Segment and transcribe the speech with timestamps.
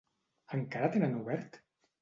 [0.59, 1.65] Encara tenen obert?